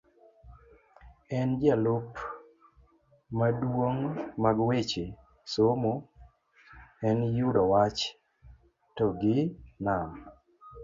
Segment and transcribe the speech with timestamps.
[1.37, 2.07] en jalup
[3.37, 4.05] maduong'
[4.43, 5.05] mag weche,
[5.53, 5.93] somo
[7.07, 7.99] en yudo wach
[8.95, 9.35] to gi
[9.85, 10.09] nam